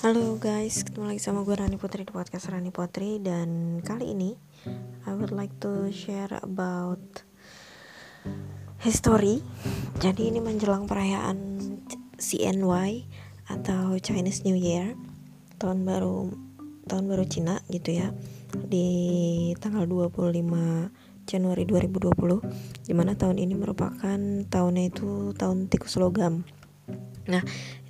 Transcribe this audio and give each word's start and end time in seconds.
Halo 0.00 0.40
guys, 0.40 0.80
ketemu 0.80 1.12
lagi 1.12 1.20
sama 1.20 1.44
gue 1.44 1.52
Rani 1.52 1.76
Putri 1.76 2.08
di 2.08 2.12
podcast 2.16 2.48
Rani 2.48 2.72
Putri 2.72 3.20
dan 3.20 3.84
kali 3.84 4.16
ini 4.16 4.32
I 5.04 5.12
would 5.12 5.28
like 5.28 5.52
to 5.60 5.92
share 5.92 6.40
about 6.40 7.04
history. 8.80 9.44
Jadi 10.00 10.32
ini 10.32 10.40
menjelang 10.40 10.88
perayaan 10.88 11.36
CNY 12.16 13.12
atau 13.52 14.00
Chinese 14.00 14.40
New 14.48 14.56
Year, 14.56 14.96
tahun 15.60 15.84
baru 15.84 16.32
tahun 16.88 17.04
baru 17.04 17.28
Cina 17.28 17.60
gitu 17.68 18.00
ya. 18.00 18.08
Di 18.56 18.88
tanggal 19.60 19.84
25 19.84 21.28
Januari 21.28 21.68
2020 21.68 22.88
di 22.88 22.92
mana 22.96 23.12
tahun 23.20 23.36
ini 23.36 23.52
merupakan 23.52 24.16
tahunnya 24.48 24.84
itu 24.96 25.36
tahun 25.36 25.68
tikus 25.68 26.00
logam 26.00 26.48
Nah, 27.28 27.42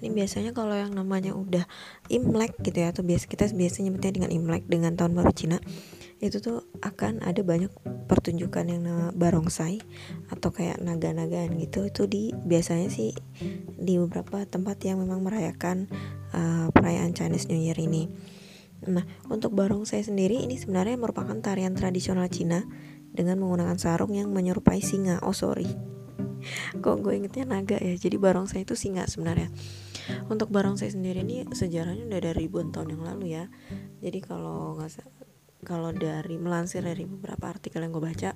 ini 0.02 0.10
biasanya 0.10 0.50
kalau 0.50 0.74
yang 0.74 0.90
namanya 0.90 1.36
udah 1.36 1.68
Imlek 2.10 2.58
gitu 2.64 2.82
ya 2.82 2.90
atau 2.90 3.06
biasa 3.06 3.30
kita 3.30 3.46
biasanya 3.52 3.92
nyebutnya 3.92 4.12
dengan 4.16 4.30
Imlek 4.34 4.64
dengan 4.66 4.92
tahun 4.98 5.14
baru 5.14 5.30
Cina 5.30 5.58
itu 6.20 6.36
tuh 6.44 6.68
akan 6.84 7.24
ada 7.24 7.40
banyak 7.40 7.72
pertunjukan 8.04 8.64
yang 8.68 8.84
barongsai 9.16 9.80
atau 10.28 10.52
kayak 10.52 10.76
naga-nagaan 10.84 11.56
gitu 11.56 11.88
itu 11.88 12.04
di 12.04 12.22
biasanya 12.36 12.92
sih 12.92 13.16
di 13.80 13.96
beberapa 13.96 14.44
tempat 14.44 14.84
yang 14.84 15.00
memang 15.00 15.24
merayakan 15.24 15.88
uh, 16.36 16.68
perayaan 16.76 17.16
Chinese 17.16 17.48
New 17.48 17.56
Year 17.56 17.78
ini. 17.80 18.12
Nah, 18.84 19.04
untuk 19.32 19.56
barongsai 19.56 20.04
sendiri 20.04 20.44
ini 20.44 20.60
sebenarnya 20.60 21.00
merupakan 21.00 21.36
tarian 21.40 21.72
tradisional 21.72 22.28
Cina 22.28 22.68
dengan 23.12 23.40
menggunakan 23.40 23.80
sarung 23.80 24.12
yang 24.12 24.28
menyerupai 24.32 24.80
singa. 24.84 25.24
Oh, 25.24 25.36
sorry 25.36 25.99
kok 26.78 26.96
gue 27.00 27.12
ingetnya 27.16 27.44
naga 27.46 27.78
ya? 27.78 27.94
Jadi 27.96 28.16
barongsai 28.16 28.64
itu 28.64 28.74
singa 28.78 29.06
sebenarnya. 29.06 29.48
Untuk 30.26 30.50
barongsai 30.50 30.90
sendiri 30.90 31.22
ini 31.22 31.46
sejarahnya 31.50 32.06
udah 32.08 32.20
dari 32.20 32.46
ribuan 32.46 32.74
tahun 32.74 32.98
yang 32.98 33.02
lalu 33.06 33.24
ya. 33.36 33.44
Jadi 34.02 34.18
kalau 34.24 34.78
nggak 34.78 35.06
kalau 35.60 35.92
dari 35.92 36.40
melansir 36.40 36.80
dari 36.80 37.04
beberapa 37.04 37.52
artikel 37.52 37.84
yang 37.84 37.92
gue 37.92 38.00
baca 38.00 38.32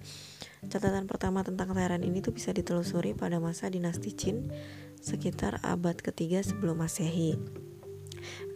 catatan 0.68 1.08
pertama 1.08 1.40
tentang 1.40 1.72
tarian 1.72 2.04
ini 2.04 2.20
tuh 2.20 2.36
bisa 2.36 2.52
ditelusuri 2.52 3.16
pada 3.16 3.40
masa 3.40 3.72
dinasti 3.72 4.12
Qin 4.12 4.52
sekitar 5.00 5.60
abad 5.64 5.96
ketiga 6.00 6.44
sebelum 6.44 6.84
masehi. 6.84 7.36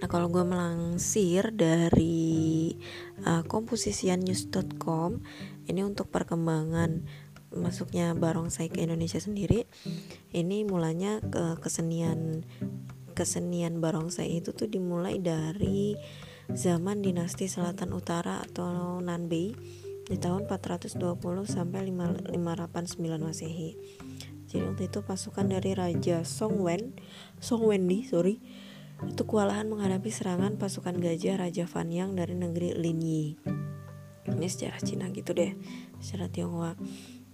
Nah 0.01 0.09
kalau 0.09 0.33
gue 0.33 0.45
melansir 0.45 1.53
dari 1.53 2.73
uh, 3.25 3.45
komposisiannews.com 3.45 5.21
ini 5.69 5.81
untuk 5.85 6.09
perkembangan 6.09 7.05
masuknya 7.55 8.13
barongsai 8.13 8.69
ke 8.69 8.85
Indonesia 8.85 9.19
sendiri 9.19 9.65
ini 10.37 10.69
mulanya 10.69 11.21
ke 11.25 11.57
kesenian 11.65 12.45
kesenian 13.17 13.83
barongsai 13.83 14.39
itu 14.39 14.55
tuh 14.55 14.71
dimulai 14.71 15.19
dari 15.19 15.99
zaman 16.55 17.05
dinasti 17.05 17.51
Selatan 17.51 17.93
Utara 17.93 18.41
atau 18.41 19.03
Nanbei 19.05 19.53
di 20.09 20.17
tahun 20.17 20.49
420 20.49 20.97
sampai 21.45 21.93
589 21.93 23.21
Masehi. 23.21 23.77
Jadi 24.49 24.65
waktu 24.65 24.89
itu 24.89 25.05
pasukan 25.05 25.45
dari 25.45 25.77
Raja 25.77 26.25
Songwen, 26.25 26.97
Songwendi, 27.37 28.09
sorry, 28.09 28.41
itu 29.05 29.23
kewalahan 29.29 29.69
menghadapi 29.69 30.09
serangan 30.09 30.57
pasukan 30.57 30.97
gajah 30.97 31.37
Raja 31.37 31.69
Fanyang 31.69 32.17
dari 32.17 32.33
negeri 32.33 32.73
Linyi. 32.73 33.37
Ini 34.25 34.49
sejarah 34.49 34.81
Cina 34.81 35.13
gitu 35.13 35.37
deh, 35.37 35.53
secara 36.01 36.33
Tionghoa. 36.33 36.81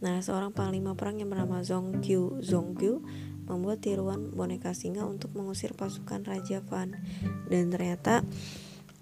Nah, 0.05 0.21
seorang 0.21 0.53
panglima 0.53 0.93
perang 0.93 1.17
yang 1.17 1.33
bernama 1.33 1.65
Zongqiu 1.65 2.45
Zongqiu 2.45 3.01
membuat 3.49 3.81
tiruan 3.81 4.33
boneka 4.37 4.77
singa 4.77 5.09
untuk 5.09 5.33
mengusir 5.33 5.73
pasukan 5.73 6.25
Raja 6.25 6.61
Fan 6.65 6.97
dan 7.49 7.73
ternyata 7.73 8.25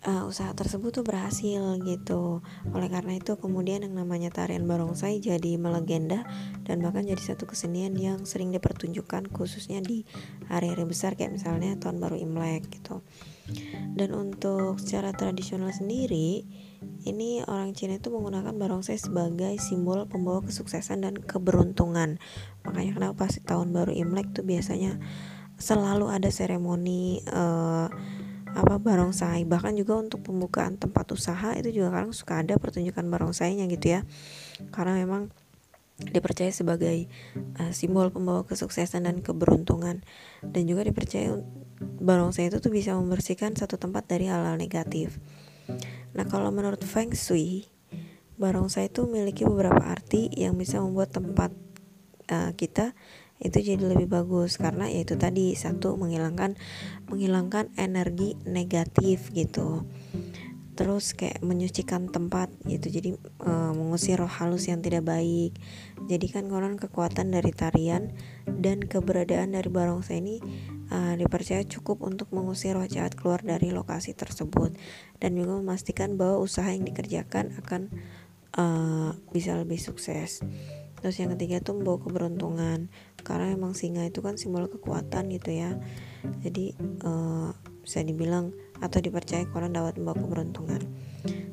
uh, 0.06 0.26
usaha 0.26 0.50
tersebut 0.54 1.02
tuh 1.02 1.04
berhasil 1.06 1.78
gitu. 1.82 2.42
Oleh 2.74 2.88
karena 2.90 3.18
itu 3.18 3.38
kemudian 3.38 3.86
yang 3.86 3.94
namanya 3.94 4.30
tarian 4.30 4.66
barongsai 4.66 5.22
jadi 5.22 5.58
melegenda 5.58 6.26
dan 6.66 6.82
bahkan 6.82 7.06
jadi 7.06 7.34
satu 7.34 7.46
kesenian 7.46 7.94
yang 7.98 8.26
sering 8.26 8.50
dipertunjukkan 8.50 9.30
khususnya 9.30 9.82
di 9.82 10.06
hari-hari 10.50 10.86
besar 10.86 11.14
kayak 11.14 11.38
misalnya 11.38 11.78
tahun 11.78 12.02
baru 12.02 12.18
Imlek 12.18 12.70
gitu. 12.70 13.02
Dan 13.98 14.14
untuk 14.14 14.78
secara 14.78 15.10
tradisional 15.14 15.74
sendiri 15.74 16.46
ini 17.02 17.42
orang 17.46 17.74
Cina 17.74 17.98
itu 17.98 18.14
menggunakan 18.14 18.54
barongsai 18.54 18.98
sebagai 18.98 19.58
simbol 19.58 20.06
pembawa 20.06 20.42
kesuksesan 20.46 21.02
dan 21.02 21.18
keberuntungan. 21.18 22.22
Makanya 22.62 22.92
kenapa 22.94 23.26
pas 23.26 23.34
tahun 23.42 23.74
baru 23.74 23.90
Imlek 23.90 24.30
tuh 24.34 24.46
biasanya 24.46 25.02
selalu 25.58 26.10
ada 26.10 26.30
seremoni 26.30 27.22
uh, 27.30 27.90
apa 28.52 28.74
barongsai. 28.78 29.42
Bahkan 29.48 29.74
juga 29.78 29.98
untuk 29.98 30.22
pembukaan 30.22 30.78
tempat 30.78 31.10
usaha 31.10 31.56
itu 31.58 31.82
juga 31.82 31.90
kadang 31.90 32.14
suka 32.14 32.38
ada 32.38 32.54
pertunjukan 32.58 33.02
barongsainya 33.08 33.66
gitu 33.66 33.98
ya. 33.98 34.00
Karena 34.70 34.98
memang 34.98 35.34
dipercaya 36.02 36.50
sebagai 36.50 37.06
uh, 37.58 37.70
simbol 37.70 38.10
pembawa 38.10 38.42
kesuksesan 38.42 39.06
dan 39.06 39.22
keberuntungan 39.22 40.02
dan 40.42 40.62
juga 40.66 40.82
dipercaya 40.82 41.38
barongsai 42.02 42.50
itu 42.50 42.58
tuh 42.58 42.74
bisa 42.74 42.94
membersihkan 42.98 43.54
satu 43.54 43.78
tempat 43.78 44.06
dari 44.10 44.26
hal-hal 44.26 44.58
negatif. 44.58 45.18
Nah, 46.12 46.24
kalau 46.28 46.52
menurut 46.52 46.84
Feng 46.84 47.12
Shui, 47.16 47.68
barongsai 48.36 48.92
itu 48.92 49.08
memiliki 49.08 49.48
beberapa 49.48 49.80
arti 49.80 50.28
yang 50.32 50.56
bisa 50.56 50.80
membuat 50.80 51.14
tempat 51.14 51.52
uh, 52.32 52.52
kita 52.56 52.92
itu 53.42 53.58
jadi 53.58 53.82
lebih 53.82 54.06
bagus. 54.08 54.56
Karena 54.56 54.86
yaitu 54.86 55.18
tadi 55.18 55.52
satu 55.58 55.98
menghilangkan 55.98 56.54
menghilangkan 57.10 57.74
energi 57.74 58.38
negatif 58.46 59.34
gitu. 59.34 59.84
Terus 60.72 61.12
kayak 61.12 61.44
menyucikan 61.44 62.08
tempat 62.08 62.48
gitu. 62.64 62.88
Jadi 62.88 63.10
e, 63.20 63.52
mengusir 63.76 64.16
roh 64.16 64.30
halus 64.30 64.72
yang 64.72 64.80
tidak 64.80 65.04
baik. 65.04 65.52
Jadi 66.08 66.26
kan 66.32 66.48
konon 66.48 66.80
kekuatan 66.80 67.28
dari 67.28 67.52
tarian 67.52 68.16
dan 68.48 68.80
keberadaan 68.80 69.52
dari 69.52 69.68
barongsai 69.68 70.24
ini 70.24 70.40
uh, 70.92 71.14
dipercaya 71.16 71.64
cukup 71.64 72.04
untuk 72.04 72.28
mengusir 72.36 72.76
roh 72.76 72.84
jahat 72.84 73.16
keluar 73.16 73.40
dari 73.40 73.72
lokasi 73.72 74.12
tersebut 74.12 74.76
dan 75.18 75.32
juga 75.32 75.56
memastikan 75.56 76.20
bahwa 76.20 76.44
usaha 76.44 76.68
yang 76.68 76.84
dikerjakan 76.84 77.56
akan 77.64 77.88
uh, 78.60 79.16
bisa 79.32 79.56
lebih 79.56 79.80
sukses. 79.80 80.44
Terus 81.02 81.18
yang 81.18 81.34
ketiga 81.34 81.58
itu 81.58 81.74
membawa 81.74 81.98
keberuntungan 81.98 82.86
karena 83.26 83.46
emang 83.50 83.74
singa 83.74 84.06
itu 84.06 84.22
kan 84.22 84.38
simbol 84.38 84.70
kekuatan 84.70 85.32
gitu 85.34 85.50
ya. 85.50 85.74
Jadi 86.46 86.78
uh, 87.02 87.50
bisa 87.82 88.06
dibilang 88.06 88.54
atau 88.78 89.02
dipercaya 89.02 89.42
konon 89.50 89.74
dapat 89.74 89.98
membawa 89.98 90.22
keberuntungan. 90.22 90.82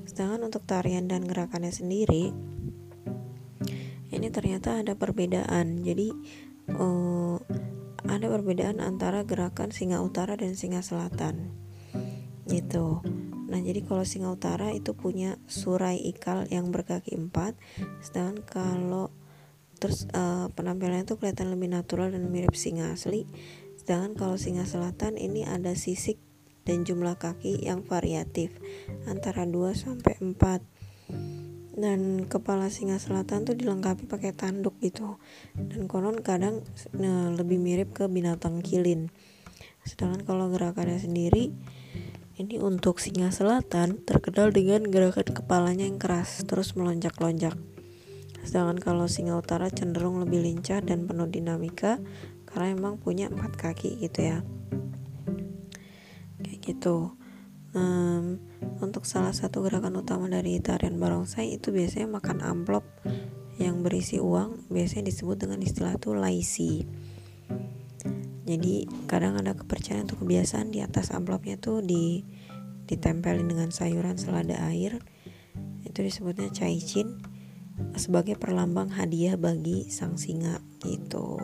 Sedangkan 0.05 0.45
untuk 0.45 0.69
tarian 0.69 1.09
dan 1.09 1.25
gerakannya 1.25 1.73
sendiri 1.73 2.29
ini 4.09 4.28
ternyata 4.29 4.81
ada 4.81 4.94
perbedaan. 4.94 5.81
Jadi 5.81 6.13
uh, 6.78 7.38
ada 8.09 8.25
perbedaan 8.25 8.81
antara 8.81 9.22
gerakan 9.22 9.70
singa 9.70 10.02
utara 10.02 10.34
dan 10.34 10.58
singa 10.58 10.81
selatan. 10.81 11.53
Gitu. 12.50 13.06
Nah 13.50 13.59
jadi 13.62 13.86
kalau 13.86 14.02
singa 14.02 14.34
utara 14.34 14.74
itu 14.74 14.97
punya 14.97 15.38
surai 15.46 16.02
ikal 16.02 16.50
yang 16.50 16.74
berkaki 16.74 17.14
empat 17.14 17.53
sedangkan 18.02 18.46
kalau 18.46 19.14
terus 19.78 20.09
uh, 20.12 20.52
penampilannya 20.58 21.08
itu 21.08 21.16
kelihatan 21.16 21.53
lebih 21.53 21.70
natural 21.72 22.09
dan 22.09 22.25
mirip 22.34 22.58
singa 22.58 22.92
asli. 22.92 23.30
Sedangkan 23.78 24.18
kalau 24.18 24.36
singa 24.36 24.66
selatan 24.66 25.16
ini 25.16 25.46
ada 25.46 25.78
sisik 25.78 26.18
dan 26.68 26.86
jumlah 26.86 27.18
kaki 27.18 27.66
yang 27.66 27.81
variatif 27.81 28.53
antara 29.09 29.47
2 29.47 29.74
sampai 29.74 30.20
4 30.22 31.48
dan 31.79 32.28
kepala 32.28 32.67
singa 32.67 33.00
selatan 33.00 33.47
tuh 33.47 33.56
dilengkapi 33.56 34.05
pakai 34.05 34.35
tanduk 34.35 34.76
gitu. 34.84 35.20
Dan 35.55 35.87
konon 35.87 36.20
kadang 36.20 36.64
nah, 36.96 37.31
lebih 37.31 37.59
mirip 37.59 37.96
ke 37.96 38.05
binatang 38.11 38.59
kilin. 38.59 39.11
Sedangkan 39.87 40.28
kalau 40.28 40.52
gerakannya 40.52 40.99
sendiri 40.99 41.55
ini 42.40 42.55
untuk 42.55 43.03
singa 43.03 43.35
selatan 43.35 43.99
terkenal 44.08 44.55
dengan 44.55 44.87
gerakan 44.87 45.28
kepalanya 45.35 45.84
yang 45.84 45.99
keras 45.99 46.47
terus 46.47 46.72
melonjak-lonjak. 46.79 47.55
Sedangkan 48.47 48.79
kalau 48.79 49.11
singa 49.11 49.35
utara 49.35 49.67
cenderung 49.67 50.23
lebih 50.23 50.40
lincah 50.40 50.79
dan 50.79 51.03
penuh 51.03 51.28
dinamika 51.28 51.99
karena 52.47 52.79
emang 52.79 52.96
punya 52.96 53.28
empat 53.28 53.59
kaki 53.59 53.99
gitu 53.99 54.20
ya. 54.23 54.40
Kayak 56.40 56.59
gitu 56.64 57.18
um, 57.75 58.39
untuk 58.79 59.03
salah 59.05 59.35
satu 59.35 59.66
gerakan 59.66 59.99
utama 59.99 60.31
dari 60.31 60.57
tarian 60.63 60.97
barongsai 60.97 61.59
itu 61.59 61.69
biasanya 61.69 62.07
makan 62.09 62.41
amplop 62.41 62.85
yang 63.59 63.83
berisi 63.83 64.17
uang 64.23 64.71
biasanya 64.71 65.11
disebut 65.11 65.35
dengan 65.45 65.59
istilah 65.59 65.99
itu 65.99 66.16
laisi. 66.16 66.87
Jadi 68.49 68.89
kadang 69.05 69.37
ada 69.37 69.53
kepercayaan 69.53 70.09
untuk 70.09 70.25
kebiasaan 70.25 70.73
di 70.73 70.81
atas 70.81 71.13
amplopnya 71.13 71.59
tuh 71.61 71.85
di 71.85 72.25
ditempelin 72.89 73.45
dengan 73.45 73.69
sayuran 73.69 74.17
selada 74.17 74.57
air 74.66 74.97
itu 75.85 75.99
disebutnya 76.01 76.49
caicin 76.49 77.21
sebagai 77.93 78.35
perlambang 78.35 78.89
hadiah 78.89 79.37
bagi 79.37 79.93
sang 79.93 80.17
singa 80.17 80.57
gitu. 80.81 81.37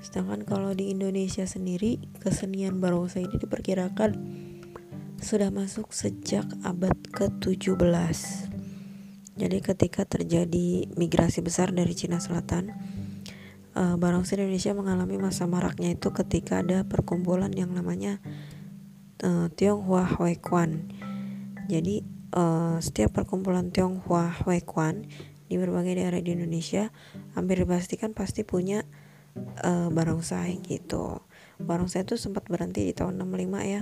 Sedangkan 0.00 0.46
kalau 0.48 0.72
di 0.72 0.94
Indonesia 0.94 1.44
sendiri 1.44 2.00
kesenian 2.22 2.78
barongsai 2.78 3.26
ini 3.26 3.36
diperkirakan 3.36 4.10
sudah 5.20 5.52
masuk 5.52 5.92
sejak 5.92 6.48
abad 6.64 6.96
ke-17 7.12 8.18
jadi 9.36 9.58
ketika 9.60 10.08
terjadi 10.08 10.88
migrasi 10.96 11.44
besar 11.44 11.76
dari 11.76 11.92
Cina 11.92 12.24
Selatan 12.24 12.72
uh, 13.76 14.00
barongsai 14.00 14.40
Indonesia 14.40 14.72
mengalami 14.72 15.20
masa 15.20 15.44
maraknya 15.44 15.92
itu 15.92 16.08
ketika 16.16 16.64
ada 16.64 16.88
perkumpulan 16.88 17.52
yang 17.52 17.76
namanya 17.76 18.16
uh, 19.20 19.52
Tionghoa 19.52 20.08
Huayquan 20.16 20.88
jadi 21.68 22.00
uh, 22.32 22.80
setiap 22.80 23.12
perkumpulan 23.12 23.68
Tionghoa 23.68 24.32
Huayquan 24.42 25.04
di 25.50 25.60
berbagai 25.60 26.00
daerah 26.00 26.22
di 26.24 26.32
Indonesia 26.32 26.88
hampir 27.36 27.60
dipastikan 27.60 28.16
pasti 28.16 28.46
punya 28.46 28.86
uh, 29.66 29.90
barongsai 29.90 30.62
gitu. 30.62 31.22
Barongsai 31.58 32.06
itu 32.06 32.14
sempat 32.16 32.46
berhenti 32.46 32.86
di 32.86 32.94
tahun 32.94 33.18
65 33.20 33.66
ya 33.66 33.80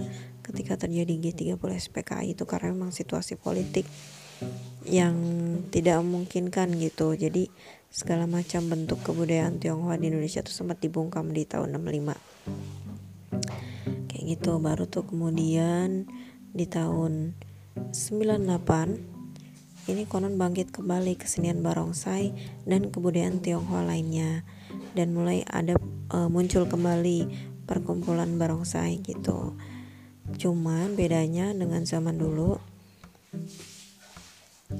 ketika 0.48 0.80
terjadi 0.80 1.14
G30 1.20 1.60
SPKI 1.60 2.32
itu 2.32 2.48
karena 2.48 2.72
memang 2.72 2.90
situasi 2.90 3.36
politik 3.36 3.84
yang 4.88 5.14
tidak 5.68 6.00
memungkinkan 6.00 6.72
gitu. 6.80 7.12
Jadi 7.12 7.52
segala 7.92 8.24
macam 8.28 8.68
bentuk 8.68 9.00
kebudayaan 9.04 9.60
Tionghoa 9.60 9.96
di 10.00 10.08
Indonesia 10.12 10.40
itu 10.40 10.52
sempat 10.52 10.80
dibungkam 10.80 11.32
di 11.32 11.44
tahun 11.44 11.76
65 11.76 12.16
kayak 14.08 14.24
gitu. 14.24 14.60
Baru 14.60 14.84
tuh 14.88 15.04
kemudian 15.08 16.08
di 16.52 16.64
tahun 16.64 17.36
98 17.92 19.18
ini 19.88 20.04
konon 20.04 20.36
bangkit 20.36 20.68
kembali 20.68 21.16
kesenian 21.16 21.64
barongsai 21.64 22.36
dan 22.68 22.92
kebudayaan 22.92 23.40
Tionghoa 23.40 23.88
lainnya. 23.88 24.44
Dan 24.92 25.16
mulai 25.16 25.40
ada 25.48 25.80
e, 26.12 26.28
muncul 26.28 26.68
kembali 26.68 27.24
perkumpulan 27.64 28.36
barongsai 28.36 29.00
gitu. 29.00 29.56
Cuman 30.36 30.98
bedanya 30.98 31.54
dengan 31.56 31.88
zaman 31.88 32.20
dulu 32.20 32.60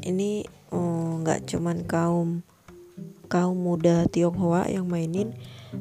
ini 0.05 0.45
oh, 0.69 1.25
nggak 1.25 1.41
oh, 1.41 1.47
cuman 1.49 1.79
kaum 1.89 2.29
kaum 3.33 3.57
muda 3.57 4.05
Tionghoa 4.09 4.69
yang 4.69 4.85
mainin, 4.85 5.33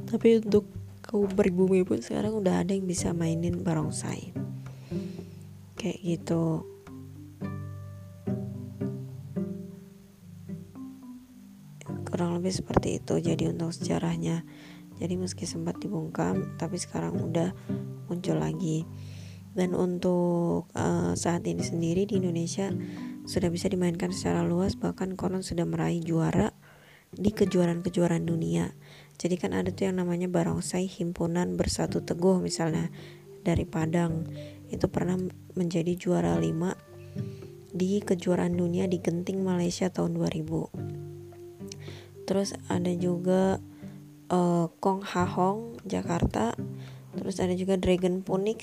tapi 0.07 0.39
untuk 0.39 0.67
kaum 1.03 1.27
pribumi 1.27 1.83
pun 1.83 1.99
sekarang 1.99 2.35
udah 2.39 2.63
ada 2.63 2.71
yang 2.71 2.87
bisa 2.87 3.11
mainin 3.11 3.63
barongsai. 3.63 4.31
Kayak 5.75 5.99
gitu. 6.03 6.63
kurang 12.17 12.33
lebih 12.39 12.49
seperti 12.49 12.97
itu 12.97 13.21
jadi 13.21 13.53
untuk 13.53 13.69
sejarahnya 13.77 14.41
jadi 14.97 15.13
meski 15.21 15.45
sempat 15.45 15.77
dibungkam 15.77 16.57
tapi 16.57 16.81
sekarang 16.81 17.13
udah 17.13 17.53
muncul 18.09 18.41
lagi 18.41 18.89
dan 19.57 19.74
untuk 19.74 20.69
uh, 20.77 21.18
saat 21.18 21.42
ini 21.50 21.65
sendiri 21.65 22.06
di 22.06 22.21
Indonesia 22.21 22.69
sudah 23.25 23.50
bisa 23.50 23.68
dimainkan 23.68 24.13
secara 24.13 24.45
luas 24.45 24.77
bahkan 24.77 25.18
konon 25.18 25.42
sudah 25.42 25.65
meraih 25.65 26.00
juara 26.00 26.54
di 27.09 27.33
kejuaraan-kejuaraan 27.33 28.30
dunia. 28.30 28.77
Jadi 29.18 29.36
kan 29.42 29.57
ada 29.57 29.74
tuh 29.74 29.89
yang 29.89 29.98
namanya 29.98 30.30
barongsai 30.30 30.86
himpunan 30.86 31.57
bersatu 31.57 32.06
teguh 32.06 32.38
misalnya 32.38 32.94
dari 33.42 33.65
Padang. 33.65 34.30
Itu 34.69 34.94
pernah 34.94 35.18
menjadi 35.57 35.98
juara 35.98 36.38
5 36.38 37.74
di 37.74 37.98
kejuaraan 38.06 38.53
dunia 38.53 38.86
di 38.86 39.01
Genting 39.01 39.42
Malaysia 39.42 39.89
tahun 39.89 40.15
2000 40.15 41.07
terus 42.27 42.51
ada 42.68 42.92
juga 42.92 43.63
uh, 44.27 44.68
Kong 44.83 45.01
Ha 45.15 45.24
Hong 45.24 45.80
Jakarta. 45.88 46.51
Terus 47.18 47.42
ada 47.42 47.56
juga 47.57 47.80
Dragon 47.80 48.21
Phoenix 48.21 48.62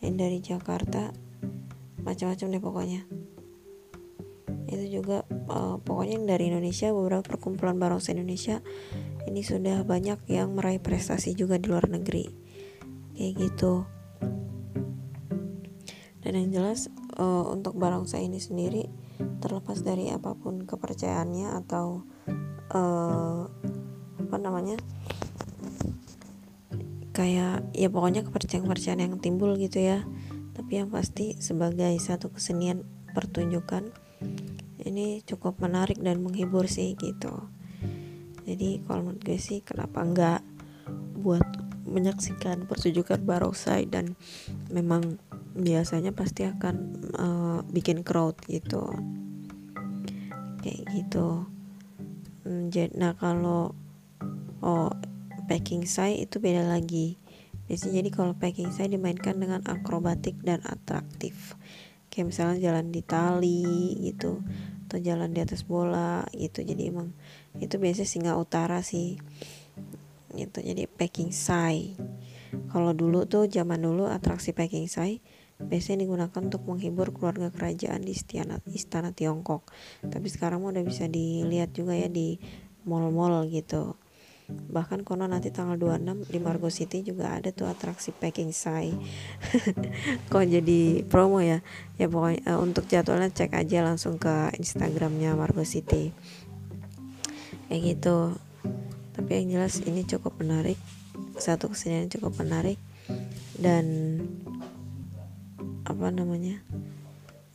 yang 0.00 0.14
dari 0.16 0.38
Jakarta 0.40 1.12
macam-macam 2.02 2.46
deh 2.52 2.62
pokoknya. 2.62 3.00
Itu 4.66 4.84
juga 4.90 5.22
uh, 5.50 5.78
pokoknya 5.82 6.18
yang 6.18 6.26
dari 6.26 6.50
Indonesia 6.50 6.90
beberapa 6.90 7.22
perkumpulan 7.22 7.78
barongsai 7.78 8.18
Indonesia 8.18 8.62
ini 9.26 9.42
sudah 9.42 9.82
banyak 9.82 10.22
yang 10.30 10.54
meraih 10.54 10.78
prestasi 10.78 11.34
juga 11.34 11.58
di 11.58 11.70
luar 11.70 11.90
negeri. 11.90 12.26
Kayak 13.16 13.32
gitu. 13.40 13.86
Dan 16.22 16.32
yang 16.42 16.50
jelas 16.50 16.90
uh, 17.18 17.46
untuk 17.50 17.78
barongsai 17.78 18.26
ini 18.26 18.42
sendiri 18.42 18.90
terlepas 19.38 19.78
dari 19.80 20.10
apa 20.10 20.34
pun 20.34 20.66
kepercayaannya 20.66 21.54
atau 21.64 22.02
uh, 22.74 23.46
apa 24.26 24.36
namanya 24.42 24.74
kayak 27.16 27.72
ya 27.72 27.88
pokoknya 27.88 28.28
kepercayaan-kepercayaan 28.28 29.00
yang 29.08 29.16
timbul 29.16 29.56
gitu 29.56 29.80
ya. 29.80 30.04
Tapi 30.52 30.84
yang 30.84 30.92
pasti 30.92 31.40
sebagai 31.40 31.96
satu 31.96 32.28
kesenian 32.28 32.84
pertunjukan 33.16 33.88
ini 34.84 35.24
cukup 35.24 35.56
menarik 35.64 35.96
dan 35.96 36.20
menghibur 36.20 36.68
sih 36.68 36.92
gitu. 37.00 37.48
Jadi 38.44 38.84
kalau 38.84 39.08
menurut 39.08 39.24
gue 39.24 39.40
sih 39.40 39.64
kenapa 39.64 40.04
enggak 40.04 40.40
buat 41.16 41.42
menyaksikan 41.88 42.68
pertunjukan 42.68 43.24
barongsai 43.24 43.88
dan 43.88 44.14
memang 44.68 45.16
biasanya 45.56 46.12
pasti 46.12 46.44
akan 46.44 46.76
uh, 47.16 47.58
bikin 47.72 48.04
crowd 48.04 48.36
gitu. 48.46 48.84
Kayak 50.60 50.82
gitu. 50.92 51.48
Hmm, 52.46 52.70
nah 52.94 53.16
kalau 53.18 53.74
oh 54.62 54.92
packing 55.46 55.86
sai 55.86 56.22
itu 56.22 56.42
beda 56.42 56.66
lagi. 56.66 57.16
Biasanya 57.66 58.02
jadi 58.02 58.10
kalau 58.14 58.34
packing 58.38 58.70
sai 58.70 58.86
dimainkan 58.90 59.38
dengan 59.38 59.62
akrobatik 59.66 60.38
dan 60.42 60.62
atraktif. 60.66 61.58
Kayak 62.10 62.26
misalnya 62.34 62.56
jalan 62.62 62.86
di 62.94 63.02
tali 63.02 63.98
gitu 64.06 64.42
atau 64.86 64.98
jalan 65.02 65.34
di 65.34 65.42
atas 65.42 65.66
bola 65.66 66.22
gitu. 66.34 66.62
Jadi 66.62 66.90
emang 66.90 67.10
itu 67.58 67.74
biasanya 67.78 68.06
singa 68.06 68.32
utara 68.38 68.82
sih 68.86 69.18
gitu. 70.34 70.58
Jadi 70.62 70.86
packing 70.86 71.34
sai 71.34 71.94
kalau 72.70 72.94
dulu 72.94 73.26
tuh 73.26 73.50
zaman 73.50 73.82
dulu 73.82 74.06
atraksi 74.06 74.54
packing 74.54 74.86
sai 74.86 75.18
biasanya 75.56 76.04
digunakan 76.04 76.36
untuk 76.36 76.68
menghibur 76.68 77.16
keluarga 77.16 77.48
kerajaan 77.48 78.04
di 78.04 78.12
istana, 78.12 78.60
istana 78.70 79.10
Tiongkok. 79.10 79.66
Tapi 80.04 80.28
sekarang 80.28 80.62
udah 80.62 80.84
bisa 80.84 81.08
dilihat 81.08 81.72
juga 81.72 81.96
ya 81.96 82.06
di 82.12 82.36
mall-mall 82.86 83.50
gitu 83.50 83.98
bahkan 84.46 85.02
konon 85.02 85.34
nanti 85.34 85.50
tanggal 85.50 85.74
26 85.74 86.30
di 86.30 86.38
Margo 86.38 86.70
City 86.70 87.02
juga 87.02 87.34
ada 87.34 87.50
tuh 87.50 87.66
atraksi 87.66 88.14
packing 88.14 88.54
sai. 88.54 88.94
Kok 90.30 90.44
jadi 90.46 91.02
promo 91.06 91.42
ya? 91.42 91.66
Ya 91.98 92.06
pokoknya 92.06 92.54
uh, 92.54 92.58
untuk 92.62 92.86
jadwalnya 92.86 93.34
cek 93.34 93.58
aja 93.58 93.82
langsung 93.82 94.22
ke 94.22 94.54
Instagramnya 94.54 95.34
Margo 95.34 95.66
City. 95.66 96.14
Kayak 97.66 97.82
gitu. 97.98 98.38
Tapi 99.18 99.30
yang 99.42 99.58
jelas 99.58 99.82
ini 99.82 100.06
cukup 100.06 100.38
menarik. 100.38 100.78
Satu 101.42 101.74
kesenian 101.74 102.06
cukup 102.06 102.38
menarik. 102.38 102.78
Dan 103.58 104.18
apa 105.86 106.10
namanya 106.10 106.62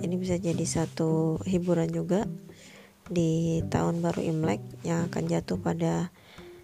ini 0.02 0.16
bisa 0.18 0.40
jadi 0.40 0.64
satu 0.64 1.40
hiburan 1.46 1.92
juga 1.92 2.26
di 3.12 3.60
tahun 3.68 4.00
baru 4.00 4.24
Imlek 4.24 4.64
yang 4.88 5.12
akan 5.12 5.24
jatuh 5.28 5.60
pada 5.60 6.10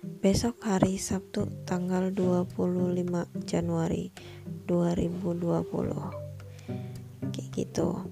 besok 0.03 0.61
hari 0.65 0.97
Sabtu 0.97 1.47
tanggal 1.65 2.09
25 2.11 3.45
Januari 3.45 4.09
2020 4.65 6.27
kayak 7.31 7.49
gitu. 7.53 8.05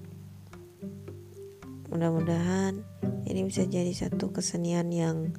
Mudah-mudahan 1.90 2.82
ini 3.26 3.40
bisa 3.46 3.66
jadi 3.66 3.90
satu 3.90 4.30
kesenian 4.34 4.90
yang 4.90 5.34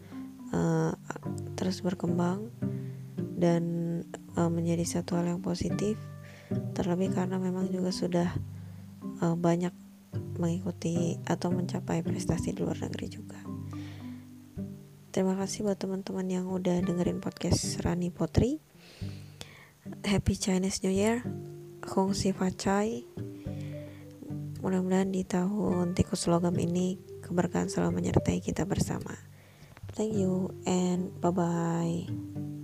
uh, 0.51 0.91
terus 1.55 1.83
berkembang 1.83 2.51
dan 3.37 3.63
uh, 4.35 4.51
menjadi 4.51 4.99
satu 4.99 5.19
hal 5.19 5.27
yang 5.37 5.41
positif. 5.43 5.95
Terlebih 6.75 7.11
karena 7.11 7.39
memang 7.39 7.67
juga 7.71 7.91
sudah 7.91 8.31
uh, 9.23 9.35
banyak 9.35 9.75
mengikuti 10.37 11.17
atau 11.25 11.51
mencapai 11.51 12.05
prestasi 12.05 12.55
di 12.55 12.63
luar 12.63 12.79
negeri 12.79 13.07
juga. 13.09 13.46
Terima 15.11 15.33
kasih 15.39 15.65
buat 15.65 15.79
teman-teman 15.79 16.27
yang 16.27 16.45
udah 16.51 16.83
dengerin 16.83 17.23
podcast 17.23 17.79
Rani 17.81 18.11
Potri. 18.11 18.59
Happy 20.03 20.35
Chinese 20.35 20.83
New 20.83 20.93
Year. 20.93 21.23
Kong 21.79 22.11
Si 22.11 22.35
Facai. 22.35 23.07
Mudah-mudahan 24.59 25.09
di 25.13 25.23
tahun 25.23 25.95
tikus 25.95 26.27
logam 26.27 26.53
ini 26.59 26.99
keberkahan 27.23 27.71
selalu 27.71 28.03
menyertai 28.03 28.43
kita 28.43 28.67
bersama. 28.67 29.15
Thank 29.95 30.19
you 30.19 30.51
and 30.67 31.15
bye 31.23 31.31
bye. 31.31 32.56